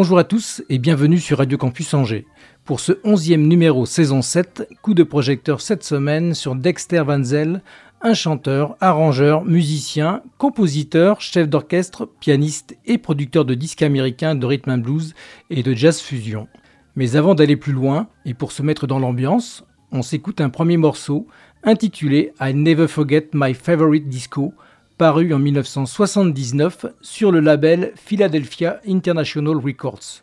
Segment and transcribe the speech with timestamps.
[0.00, 2.24] Bonjour à tous et bienvenue sur Radio Campus Angers.
[2.64, 7.60] Pour ce onzième numéro saison 7, coup de projecteur cette semaine sur Dexter Van Zel,
[8.00, 14.70] un chanteur, arrangeur, musicien, compositeur, chef d'orchestre, pianiste et producteur de disques américains de rhythm
[14.70, 15.14] and blues
[15.50, 16.48] et de jazz fusion.
[16.96, 20.78] Mais avant d'aller plus loin, et pour se mettre dans l'ambiance, on s'écoute un premier
[20.78, 21.26] morceau
[21.62, 24.54] intitulé I Never Forget My Favorite Disco,
[25.00, 30.20] paru en 1979 sur le label Philadelphia International Records.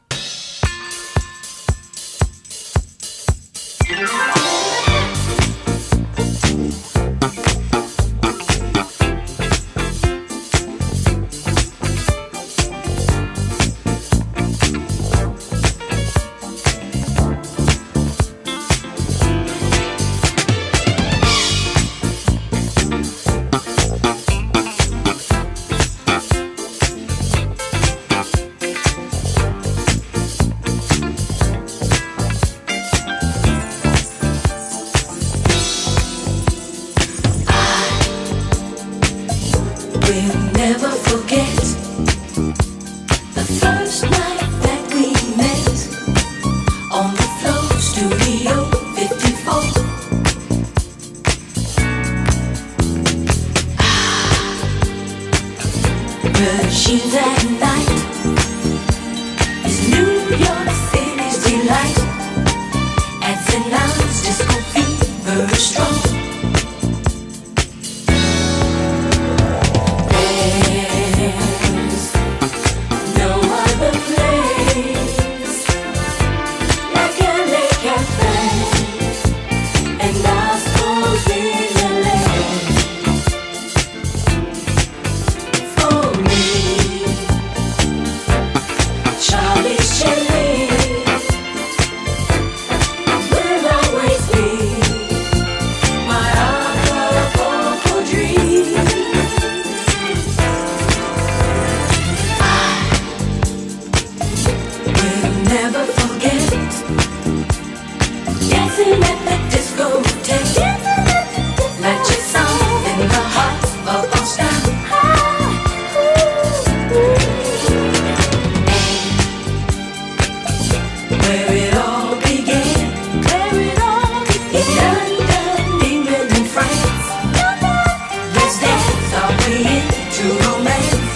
[129.79, 131.06] to romance.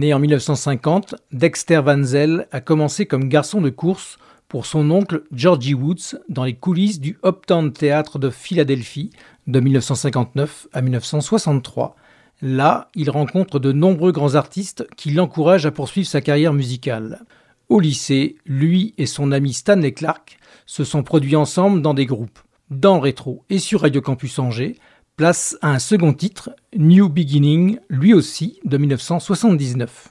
[0.00, 4.16] Né en 1950, Dexter Van Zell a commencé comme garçon de course
[4.48, 9.10] pour son oncle Georgie Woods dans les coulisses du Uptown Theatre de Philadelphie
[9.46, 11.96] de 1959 à 1963.
[12.40, 17.26] Là, il rencontre de nombreux grands artistes qui l'encouragent à poursuivre sa carrière musicale.
[17.68, 22.38] Au lycée, lui et son ami Stanley Clark se sont produits ensemble dans des groupes.
[22.70, 24.76] Dans Rétro et sur Radio Campus Angers,
[25.16, 30.10] place à un second titre, New Beginning, lui aussi de 1979.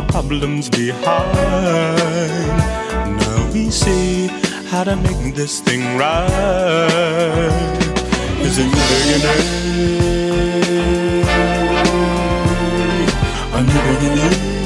[0.00, 1.36] our problems behind.
[3.18, 4.28] Now we see
[4.68, 7.50] how to make this thing right.
[8.40, 9.60] Is it beginning?
[13.52, 14.59] A new beginning.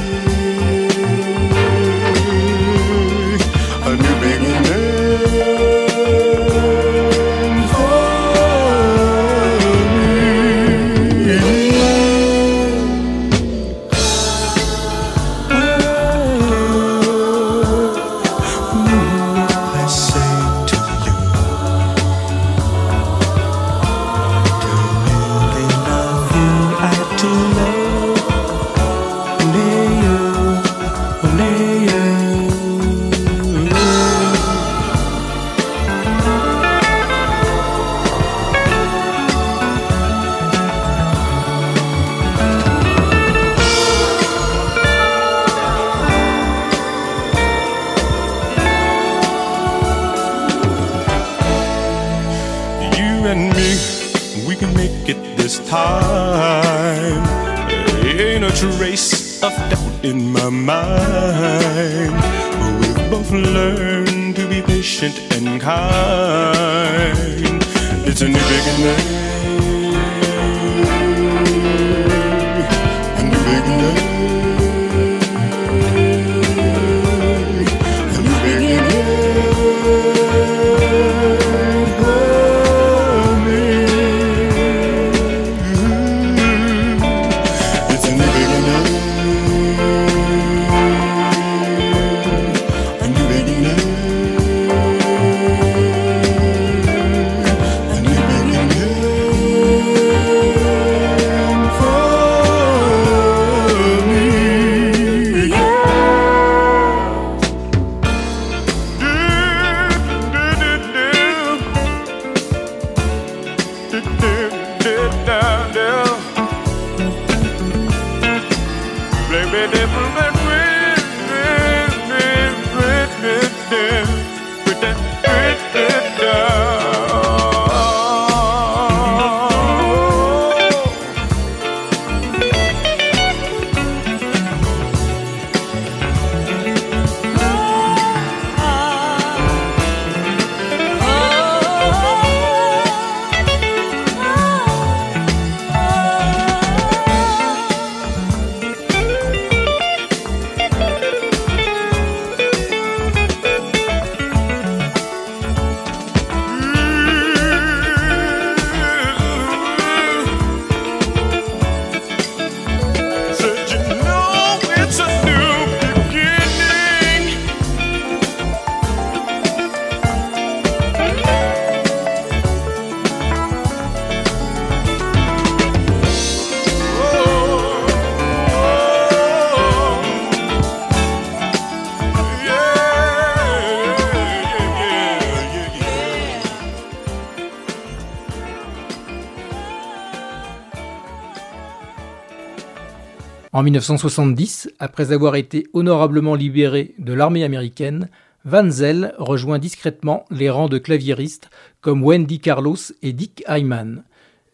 [193.54, 198.08] En 1970, après avoir été honorablement libéré de l'armée américaine,
[198.44, 204.02] Van Zel rejoint discrètement les rangs de claviéristes comme Wendy Carlos et Dick Hyman.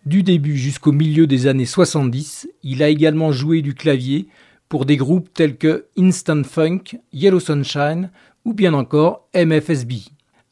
[0.04, 4.28] Du début jusqu'au milieu des années 70, il a également joué du clavier
[4.69, 8.11] pour des groupes tels que Instant Funk, Yellow Sunshine
[8.45, 9.95] ou bien encore MFSB.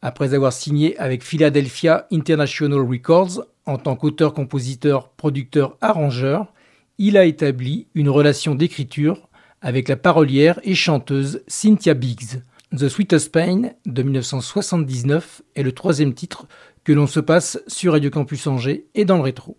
[0.01, 6.51] Après avoir signé avec Philadelphia International Records en tant qu'auteur, compositeur, producteur, arrangeur,
[6.99, 9.29] il a établi une relation d'écriture
[9.61, 12.43] avec la parolière et chanteuse Cynthia Biggs.
[12.77, 16.47] The Sweetest Pain de 1979 est le troisième titre
[16.85, 19.57] que l'on se passe sur Radio Campus Angers et dans le rétro.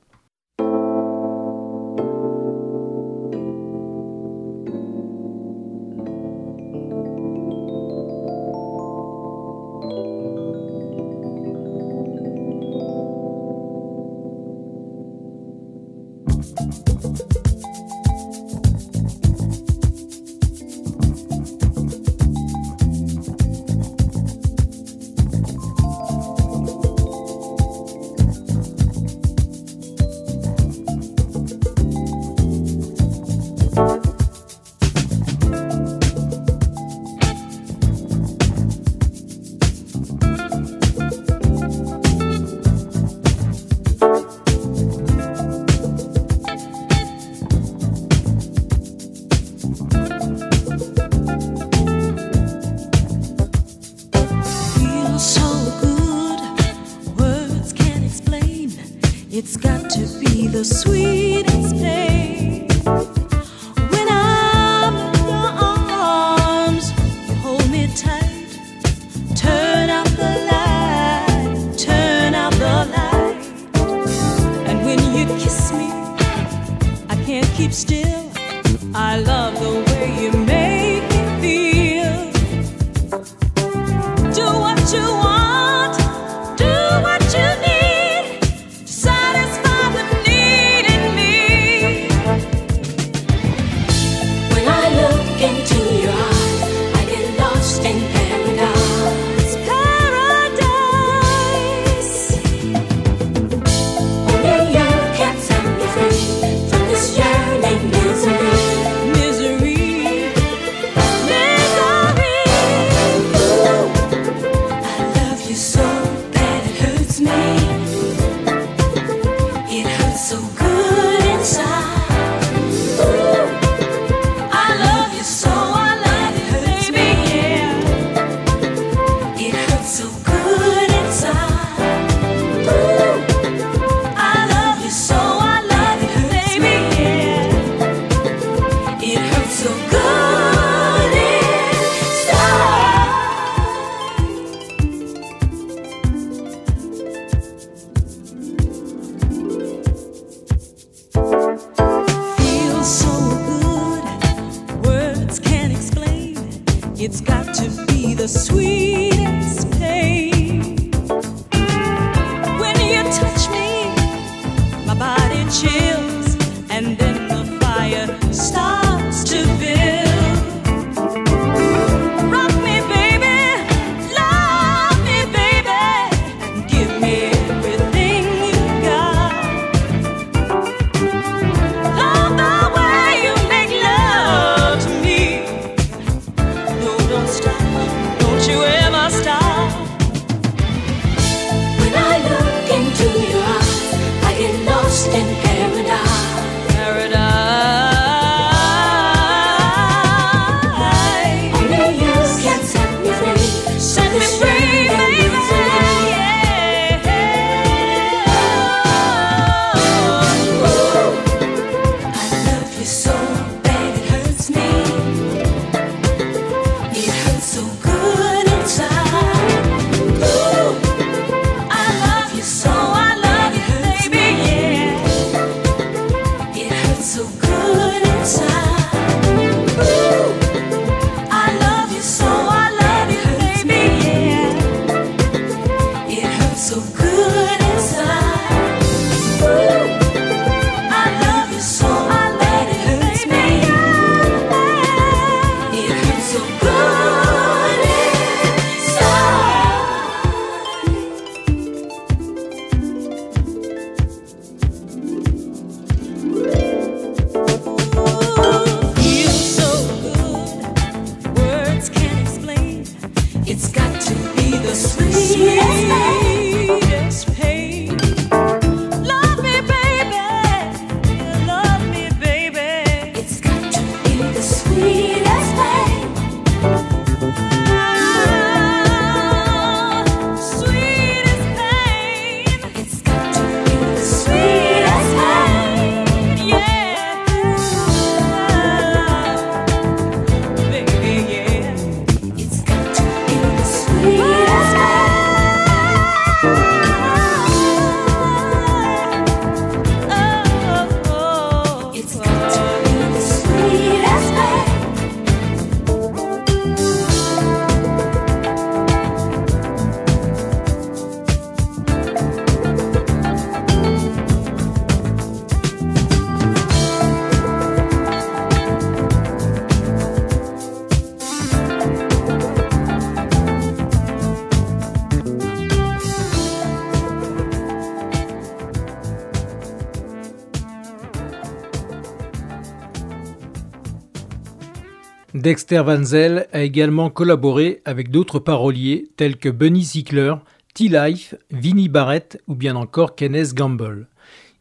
[335.50, 340.36] Dexter Van Zel a également collaboré avec d'autres paroliers tels que Bunny Sickler,
[340.76, 344.10] T-Life, Vinnie Barrett ou bien encore Kenneth Gamble.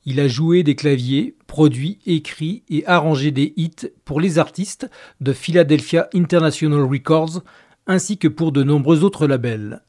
[0.06, 4.88] Il a joué des claviers, produit, écrit et arrangé des hits pour les artistes
[5.20, 7.42] de Philadelphia International Records
[7.86, 9.82] ainsi que pour de nombreux autres labels.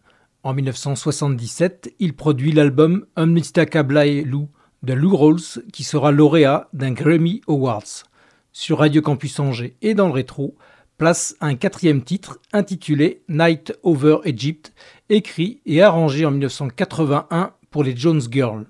[0.43, 4.49] En 1977, il produit l'album Unmistakable Lou
[4.83, 8.03] de Lou Rawls qui sera lauréat d'un Grammy Awards.
[8.51, 10.57] Sur Radio Campus Angers et dans le rétro,
[10.99, 14.73] place un quatrième titre intitulé Night Over Egypt,
[15.07, 18.65] écrit et arrangé en 1981 pour les Jones Girls.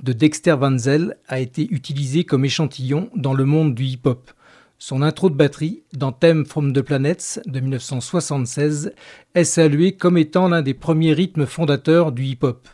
[0.00, 0.76] De Dexter Van
[1.28, 4.30] a été utilisée comme échantillon dans le monde du hip-hop.
[4.78, 8.92] Son intro de batterie, dans Theme from the Planets de 1976,
[9.34, 12.68] est salué comme étant l'un des premiers rythmes fondateurs du hip-hop.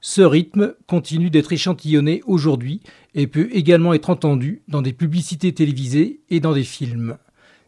[0.00, 2.80] Ce rythme continue d'être échantillonné aujourd'hui
[3.14, 7.16] et peut également être entendu dans des publicités télévisées et dans des films.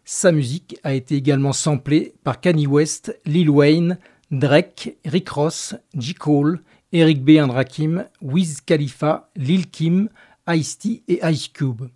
[0.05, 3.99] Sa musique a été également samplée par Kanye West, Lil Wayne,
[4.33, 6.15] Drake, Rick Ross, J.
[6.15, 6.61] Cole,
[6.95, 7.41] Eric B.
[7.41, 10.09] Rakim, Wiz Khalifa, Lil Kim,
[10.47, 11.89] Ice-T et Ice Cube.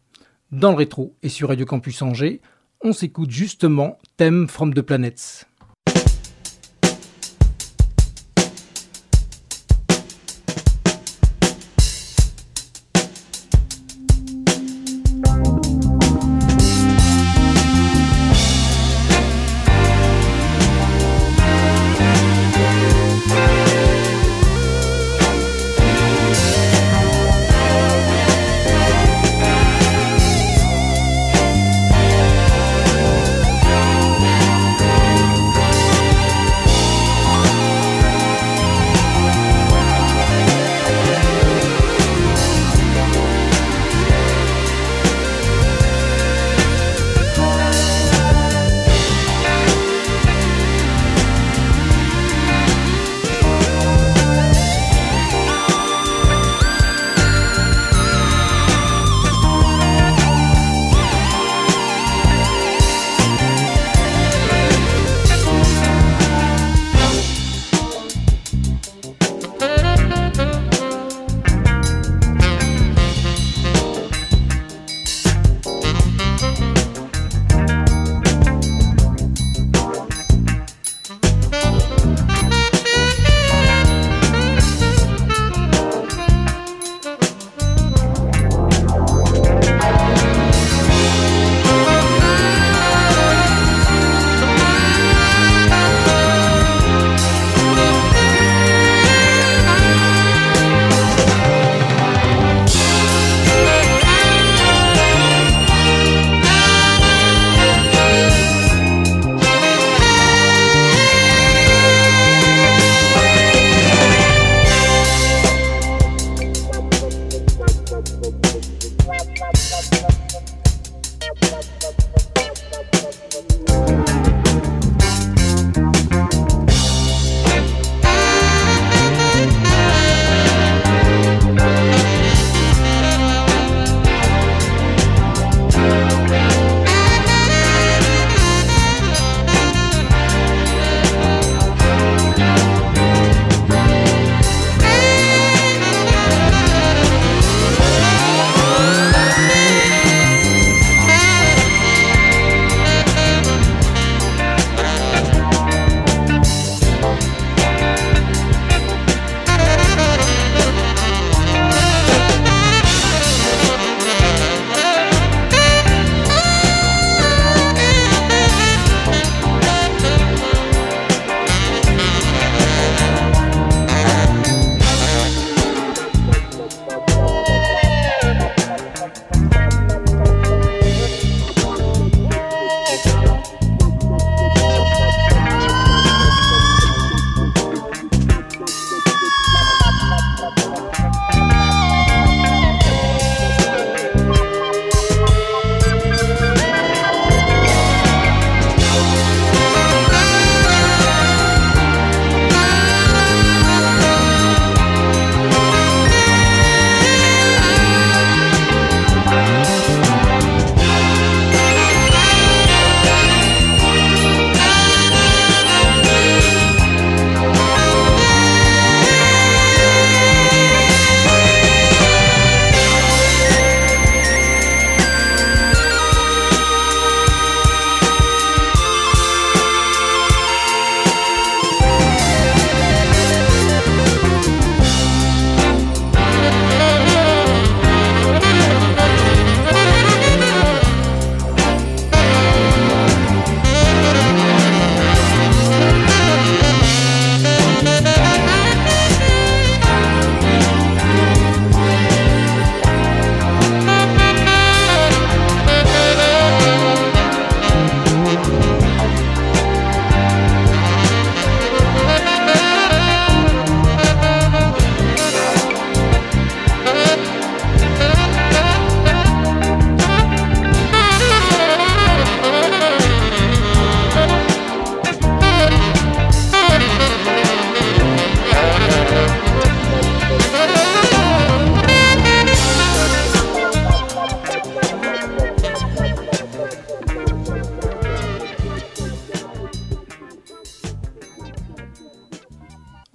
[0.50, 2.40] Dans le rétro et sur Radio Campus Angers,
[2.82, 5.46] on s'écoute justement Theme from the Planets.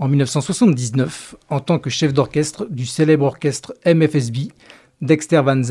[0.04, 4.52] En 1979, en tant que chef d'orchestre du célèbre orchestre MFSB,
[5.00, 5.62] Dexter Van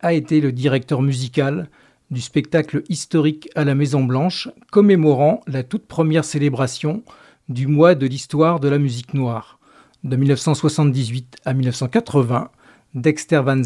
[0.00, 1.68] a été le directeur musical
[2.12, 7.02] du spectacle historique à la Maison Blanche, commémorant la toute première célébration
[7.48, 9.58] du mois de l'histoire de la musique noire.
[10.04, 12.48] De 1978 à 1980,
[12.94, 13.60] Dexter Van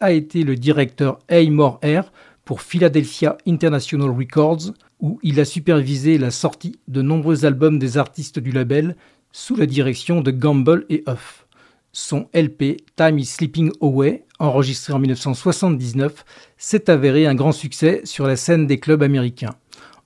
[0.00, 2.12] a été le directeur More Air
[2.44, 8.40] pour Philadelphia International Records, où il a supervisé la sortie de nombreux albums des artistes
[8.40, 8.96] du label
[9.32, 11.46] sous la direction de Gamble et Huff.
[11.92, 16.24] Son LP Time is Sleeping Away, enregistré en 1979,
[16.56, 19.54] s'est avéré un grand succès sur la scène des clubs américains.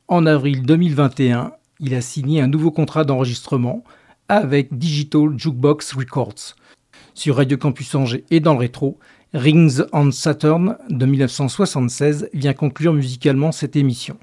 [0.08, 3.84] En avril 2021, il a signé un nouveau contrat d'enregistrement
[4.28, 6.54] avec Digital Jukebox Records.
[7.14, 8.98] Sur Radio Campus Angers et dans le rétro,
[9.34, 14.16] Rings on Saturn de 1976 vient conclure musicalement cette émission.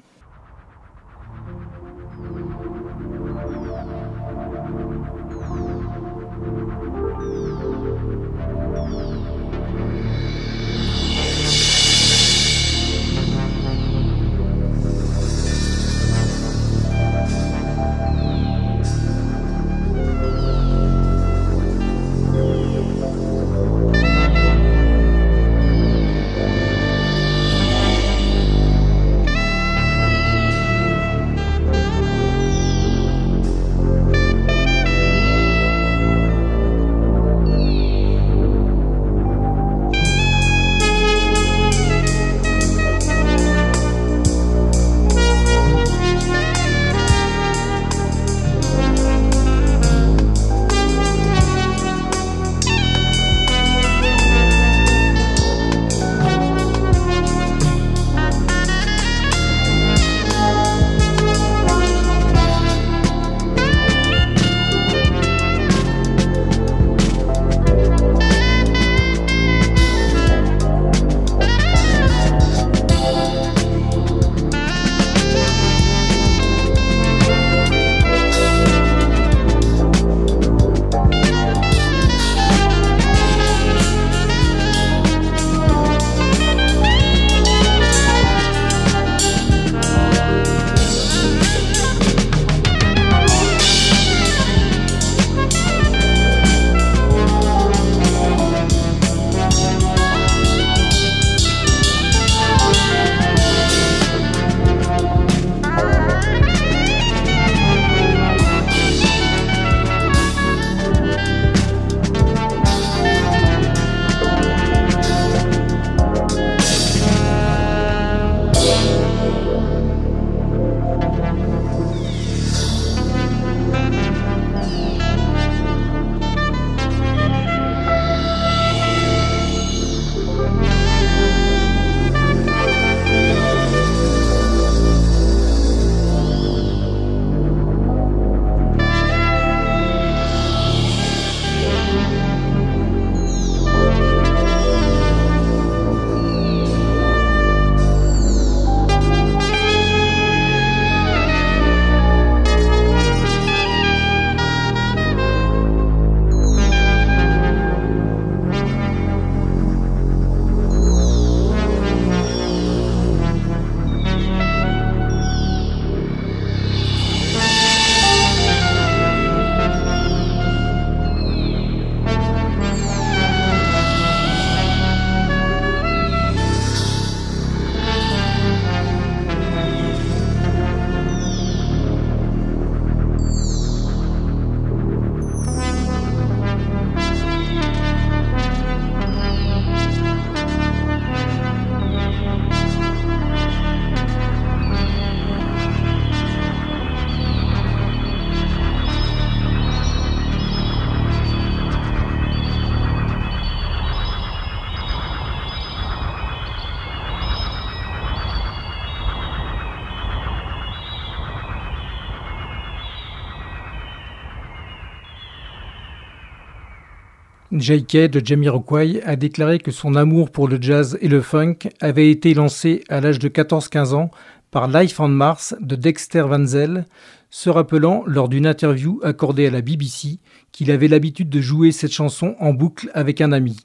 [217.60, 218.08] J.K.
[218.08, 222.32] de Jamiroquai a déclaré que son amour pour le jazz et le funk avait été
[222.32, 224.10] lancé à l'âge de 14-15 ans
[224.50, 226.86] par Life on Mars de Dexter Van Zel,
[227.28, 230.20] se rappelant lors d'une interview accordée à la BBC
[230.52, 233.58] qu'il avait l'habitude de jouer cette chanson en boucle avec un ami.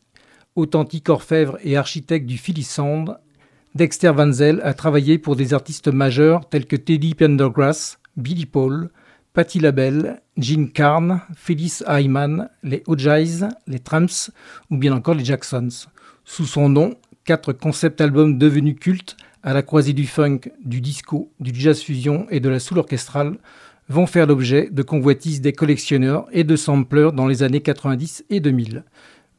[0.56, 3.18] Authentique orfèvre et architecte du Philly Sound,
[3.76, 8.90] Dexter Van Zel a travaillé pour des artistes majeurs tels que Teddy Pendergrass, Billy Paul,
[9.36, 14.32] Patti LaBelle, Jean Carn, Phyllis Hyman, les O'Jays, les Tramps
[14.72, 15.90] ou bien encore les Jacksons.
[16.24, 16.96] Sous son nom,
[17.26, 22.28] quatre concept albums devenus cultes à la croisée du funk, du disco, du jazz fusion
[22.30, 23.38] et de la soul orchestrale
[23.90, 28.40] vont faire l'objet de convoitises des collectionneurs et de sampleurs dans les années 90 et
[28.40, 28.86] 2000.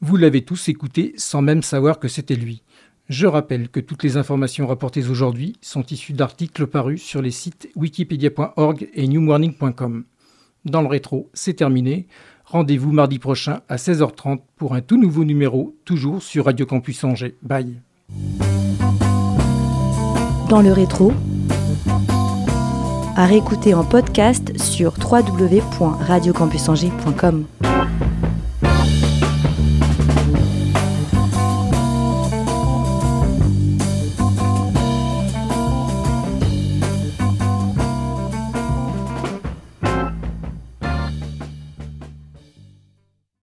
[0.03, 2.63] Vous l'avez tous écouté sans même savoir que c'était lui.
[3.09, 7.69] Je rappelle que toutes les informations rapportées aujourd'hui sont issues d'articles parus sur les sites
[7.77, 10.03] wikipedia.org et newmorning.com.
[10.65, 12.09] Dans le rétro, c'est terminé.
[12.45, 17.37] Rendez-vous mardi prochain à 16h30 pour un tout nouveau numéro, toujours sur Radio Campus Angers.
[17.43, 17.77] Bye.
[20.49, 21.13] Dans le rétro,
[23.17, 27.47] à réécouter en podcast sur www.radiocampusangers.com.